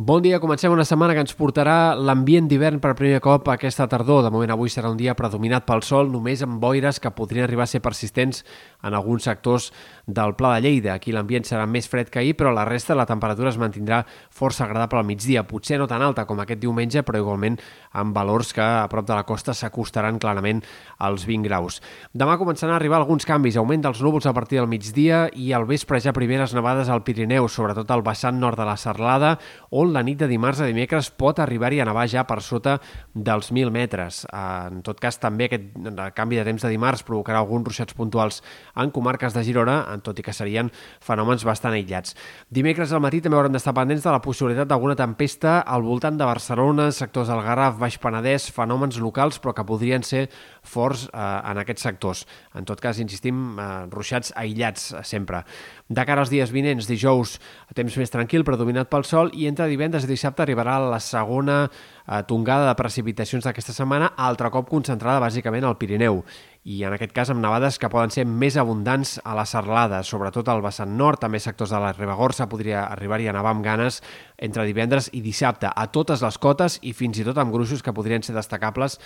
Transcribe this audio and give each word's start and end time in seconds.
Bon 0.00 0.22
dia, 0.22 0.38
comencem 0.38 0.70
una 0.70 0.84
setmana 0.86 1.10
que 1.10 1.24
ens 1.24 1.32
portarà 1.34 1.96
l'ambient 1.98 2.46
d'hivern 2.46 2.76
per 2.78 2.92
primer 2.94 3.18
cop 3.18 3.48
aquesta 3.50 3.88
tardor. 3.90 4.20
De 4.22 4.30
moment 4.30 4.52
avui 4.54 4.70
serà 4.70 4.92
un 4.92 4.96
dia 4.96 5.16
predominat 5.18 5.64
pel 5.66 5.80
sol, 5.82 6.06
només 6.12 6.44
amb 6.46 6.60
boires 6.62 7.00
que 7.02 7.10
podrien 7.10 7.42
arribar 7.42 7.64
a 7.64 7.72
ser 7.72 7.80
persistents 7.82 8.44
en 8.86 8.94
alguns 8.94 9.26
sectors 9.26 9.72
del 10.06 10.36
Pla 10.38 10.52
de 10.54 10.60
Lleida. 10.62 10.92
Aquí 10.94 11.10
l'ambient 11.10 11.42
serà 11.48 11.64
més 11.66 11.90
fred 11.90 12.12
que 12.14 12.20
ahir, 12.20 12.36
però 12.38 12.52
la 12.54 12.62
resta 12.68 12.94
la 12.94 13.08
temperatura 13.10 13.50
es 13.50 13.58
mantindrà 13.58 14.04
força 14.30 14.68
agradable 14.68 15.00
al 15.00 15.08
migdia. 15.08 15.42
Potser 15.42 15.80
no 15.82 15.90
tan 15.90 16.06
alta 16.06 16.28
com 16.30 16.38
aquest 16.44 16.62
diumenge, 16.62 17.02
però 17.02 17.18
igualment 17.18 17.58
amb 17.90 18.14
valors 18.14 18.54
que 18.54 18.62
a 18.62 18.86
prop 18.86 19.10
de 19.10 19.18
la 19.18 19.26
costa 19.26 19.50
s'acostaran 19.50 20.22
clarament 20.22 20.62
als 21.02 21.26
20 21.26 21.50
graus. 21.50 21.80
Demà 22.14 22.38
començaran 22.38 22.76
a 22.76 22.78
arribar 22.78 23.02
alguns 23.02 23.26
canvis, 23.26 23.58
augment 23.58 23.82
dels 23.82 24.06
núvols 24.06 24.30
a 24.30 24.36
partir 24.38 24.62
del 24.62 24.70
migdia 24.70 25.26
i 25.34 25.50
al 25.50 25.66
vespre 25.66 25.98
ja 25.98 26.14
primeres 26.14 26.54
nevades 26.54 26.86
al 26.86 27.02
Pirineu, 27.02 27.50
sobretot 27.50 27.90
al 27.90 28.06
vessant 28.06 28.38
nord 28.38 28.62
de 28.62 28.70
la 28.70 28.78
Serlada, 28.78 29.34
on 29.74 29.87
la 29.94 30.02
nit 30.06 30.18
de 30.20 30.28
dimarts 30.30 30.60
a 30.60 30.68
dimecres 30.68 31.10
pot 31.10 31.38
arribar-hi 31.42 31.80
a 31.82 31.86
nevar 31.88 32.06
ja 32.10 32.24
per 32.28 32.40
sota 32.44 32.78
dels 33.14 33.50
1.000 33.52 33.72
metres. 33.74 34.24
En 34.34 34.82
tot 34.86 35.00
cas, 35.00 35.18
també 35.20 35.48
aquest 35.48 35.70
canvi 36.16 36.38
de 36.38 36.44
temps 36.46 36.64
de 36.64 36.72
dimarts 36.72 37.04
provocarà 37.06 37.40
alguns 37.42 37.66
ruixats 37.68 37.96
puntuals 37.96 38.42
en 38.76 38.92
comarques 38.94 39.34
de 39.34 39.44
Girona, 39.46 39.80
en 39.92 40.02
tot 40.04 40.18
i 40.18 40.24
que 40.26 40.34
serien 40.36 40.70
fenòmens 41.04 41.44
bastant 41.46 41.76
aïllats. 41.76 42.14
Dimecres 42.50 42.92
al 42.92 43.02
matí 43.04 43.22
també 43.24 43.38
haurem 43.38 43.54
d'estar 43.54 43.74
pendents 43.76 44.04
de 44.04 44.14
la 44.14 44.22
possibilitat 44.24 44.68
d'alguna 44.68 44.96
tempesta 44.98 45.58
al 45.60 45.86
voltant 45.86 46.18
de 46.18 46.28
Barcelona, 46.28 46.90
sectors 46.92 47.30
del 47.32 47.42
Garraf, 47.46 47.78
Baix 47.78 47.98
Penedès, 48.02 48.50
fenòmens 48.54 48.98
locals, 49.02 49.40
però 49.42 49.54
que 49.56 49.66
podrien 49.68 50.04
ser 50.06 50.26
forts 50.68 51.06
eh, 51.08 51.18
en 51.18 51.62
aquests 51.62 51.86
sectors. 51.88 52.24
En 52.58 52.66
tot 52.68 52.80
cas, 52.82 53.00
insistim, 53.02 53.58
eh, 53.58 53.68
ruixats 53.92 54.32
aïllats 54.36 54.92
eh, 54.92 55.02
sempre. 55.06 55.42
De 55.88 56.04
cara 56.08 56.24
als 56.24 56.32
dies 56.32 56.52
vinents, 56.52 56.88
dijous, 56.88 57.38
temps 57.74 57.98
més 58.00 58.12
tranquil, 58.12 58.44
predominat 58.44 58.90
pel 58.92 59.06
sol, 59.08 59.32
i 59.32 59.48
entre 59.48 59.68
divendres 59.78 60.08
i 60.08 60.10
dissabte 60.10 60.42
arribarà 60.42 60.80
la 60.82 60.98
segona 60.98 61.62
eh, 62.08 62.22
tongada 62.28 62.68
de 62.68 62.76
precipitacions 62.78 63.44
d'aquesta 63.44 63.76
setmana, 63.76 64.12
altre 64.16 64.50
cop 64.50 64.68
concentrada 64.70 65.20
bàsicament 65.20 65.64
al 65.68 65.78
Pirineu 65.78 66.24
i 66.68 66.82
en 66.84 66.92
aquest 66.92 67.14
cas 67.16 67.30
amb 67.32 67.40
nevades 67.40 67.78
que 67.80 67.88
poden 67.88 68.10
ser 68.12 68.26
més 68.28 68.58
abundants 68.60 69.14
a 69.24 69.32
la 69.38 69.46
serlada, 69.48 70.02
sobretot 70.04 70.50
al 70.52 70.60
vessant 70.60 70.90
nord, 70.98 71.20
també 71.22 71.40
sectors 71.40 71.72
de 71.72 71.80
la 71.80 71.94
Ribagorça 71.96 72.48
podria 72.50 72.82
arribar-hi 72.90 73.30
a 73.30 73.32
nevar 73.32 73.54
amb 73.54 73.64
ganes 73.64 74.02
entre 74.36 74.66
divendres 74.68 75.08
i 75.16 75.22
dissabte 75.24 75.70
a 75.70 75.86
totes 75.94 76.20
les 76.22 76.36
cotes 76.38 76.78
i 76.82 76.92
fins 76.92 77.18
i 77.18 77.24
tot 77.24 77.38
amb 77.40 77.54
gruixos 77.54 77.82
que 77.82 77.94
podrien 77.96 78.22
ser 78.22 78.36
destacables 78.36 78.98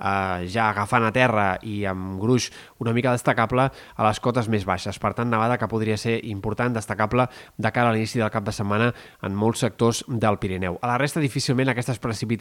eh, 0.00 0.46
ja 0.48 0.70
agafant 0.70 1.04
a 1.06 1.12
terra 1.12 1.46
i 1.62 1.84
amb 1.90 2.16
gruix 2.22 2.48
una 2.80 2.94
mica 2.96 3.12
destacable 3.12 3.68
a 3.68 4.06
les 4.06 4.20
cotes 4.20 4.48
més 4.48 4.64
baixes. 4.64 4.98
Per 4.98 5.12
tant, 5.14 5.28
nevada 5.30 5.58
que 5.60 5.68
podria 5.68 5.98
ser 6.00 6.16
important, 6.24 6.72
destacable 6.74 7.28
de 7.58 7.72
cara 7.74 7.90
a 7.90 7.96
l'inici 7.96 8.22
del 8.22 8.32
cap 8.32 8.46
de 8.48 8.54
setmana 8.56 8.90
en 9.22 9.36
molts 9.36 9.60
sectors 9.66 10.02
del 10.08 10.40
Pirineu. 10.40 10.80
A 10.80 10.94
la 10.94 10.98
resta, 10.98 11.20
difícilment 11.20 11.68
aquestes 11.68 12.00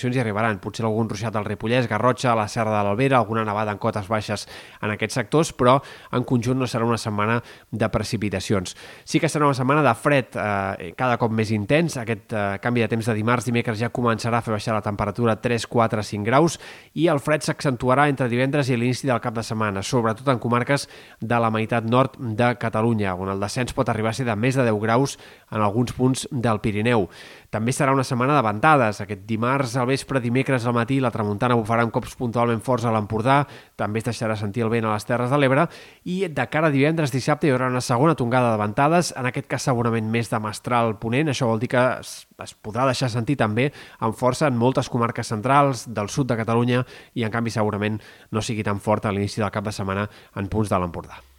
precipitacions 0.00 0.16
hi 0.16 0.20
arribaran. 0.20 0.60
Potser 0.60 0.84
algun 0.86 1.08
ruixat 1.08 1.36
al 1.36 1.44
Ripollès, 1.44 1.88
Garrotxa, 1.88 2.32
a 2.32 2.36
la 2.38 2.48
Serra 2.48 2.72
de 2.72 2.84
l'Albera, 2.84 3.18
alguna 3.18 3.44
nevada 3.44 3.72
en 3.72 3.78
cotes 3.78 4.08
baixes 4.08 4.46
en 4.80 4.90
aquests 4.94 5.18
sectors, 5.18 5.52
però 5.52 5.80
en 6.12 6.24
conjunt 6.24 6.58
no 6.58 6.66
serà 6.66 6.86
una 6.86 6.98
setmana 6.98 7.40
de 7.70 7.88
precipitacions. 7.90 8.76
Sí 9.04 9.20
que 9.20 9.28
serà 9.28 9.46
una 9.46 9.56
setmana 9.56 9.82
de 9.84 9.94
fred 9.94 10.36
eh, 10.36 10.92
cada 10.96 11.18
cop 11.20 11.32
més 11.32 11.50
intens. 11.52 11.98
Aquest 12.00 12.32
eh, 12.32 12.58
canvi 12.62 12.84
de 12.84 12.88
temps 12.88 13.06
de 13.06 13.16
dimarts, 13.16 13.48
dimecres 13.48 13.80
ja 13.80 13.90
començarà 13.92 14.40
a 14.40 14.44
fer 14.46 14.54
baixar 14.54 14.76
la 14.76 14.84
temperatura 14.84 15.36
3, 15.40 15.66
4, 15.66 16.04
5 16.10 16.26
graus 16.26 16.58
i 16.94 17.08
el 17.10 17.20
fred 17.20 17.44
s'accentuarà 17.44 18.08
entre 18.10 18.28
divendres 18.30 18.70
i 18.70 18.78
l'inici 18.78 19.08
del 19.08 19.20
cap 19.20 19.34
de 19.36 19.44
setmana, 19.46 19.82
sobretot 19.82 20.28
en 20.32 20.40
comarques 20.40 20.86
de 21.20 21.40
la 21.40 21.50
meitat 21.52 21.84
nord 21.84 22.16
de 22.18 22.54
Catalunya, 22.60 23.14
on 23.14 23.30
el 23.32 23.40
descens 23.42 23.74
pot 23.76 23.88
arribar 23.88 24.14
a 24.14 24.16
ser 24.16 24.26
de 24.28 24.36
més 24.36 24.56
de 24.56 24.66
10 24.66 24.80
graus 24.82 25.16
en 25.50 25.60
alguns 25.60 25.92
punts 25.92 26.26
del 26.30 26.60
Pirineu. 26.62 27.08
També 27.50 27.72
serà 27.74 27.90
una 27.90 28.04
setmana 28.06 28.36
de 28.36 28.44
ventades. 28.46 29.00
Aquest 29.02 29.24
dimarts 29.26 29.74
al 29.76 29.88
vespre, 29.90 30.22
dimecres 30.22 30.66
al 30.66 30.76
matí, 30.76 31.00
la 31.02 31.10
tramuntana 31.10 31.56
bufarà 31.58 31.82
amb 31.82 31.94
cops 31.94 32.14
puntualment 32.18 32.62
forts 32.62 32.86
a 32.86 32.92
l'Empordà, 32.94 33.40
també 33.76 33.98
es 33.98 34.06
deixarà 34.06 34.36
sentir 34.38 34.62
el 34.62 34.70
vent 34.70 34.86
a 34.86 34.94
les 34.94 35.06
Terres 35.08 35.32
de 35.32 35.38
l'Ebre 35.40 35.66
i 36.04 36.20
de 36.28 36.46
cara 36.52 36.70
a 36.70 36.74
divendres, 36.74 37.10
dissabte 37.10 37.48
hi 37.48 37.54
haurà 37.54 37.70
una 37.72 37.82
segona 37.82 38.14
tongada 38.14 38.52
de 38.54 38.60
ventades, 38.62 39.12
en 39.18 39.26
aquest 39.26 39.48
cas 39.50 39.66
segurament 39.66 40.10
més 40.10 40.30
de 40.30 40.38
mestral 40.42 40.94
ponent, 41.02 41.32
això 41.32 41.50
vol 41.50 41.62
dir 41.62 41.72
que 41.74 41.82
es, 41.98 42.14
es 42.38 42.54
podrà 42.54 42.86
deixar 42.86 43.10
sentir 43.10 43.38
també 43.40 43.70
amb 43.98 44.14
força 44.16 44.46
en 44.46 44.58
moltes 44.60 44.90
comarques 44.92 45.32
centrals 45.34 45.88
del 45.90 46.12
sud 46.12 46.30
de 46.30 46.38
Catalunya 46.38 46.84
i 47.18 47.26
en 47.26 47.34
canvi 47.34 47.50
segurament 47.50 47.98
no 48.30 48.44
sigui 48.44 48.62
tan 48.66 48.78
fort 48.78 49.06
a 49.06 49.14
l'inici 49.14 49.42
del 49.42 49.50
cap 49.50 49.66
de 49.66 49.74
setmana 49.74 50.06
en 50.36 50.48
punts 50.52 50.70
de 50.70 50.78
l'Empordà. 50.78 51.29